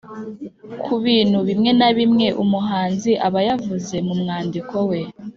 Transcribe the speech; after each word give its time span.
ku 0.83 0.93
bintu 1.05 1.37
bimwe 1.47 1.71
na 1.79 1.89
bimwe 1.97 2.27
umuhanzi 2.43 3.11
aba 3.27 3.39
yavuze 3.47 3.95
mu 4.07 4.13
mwandiko 4.21 4.75
we 4.89 4.99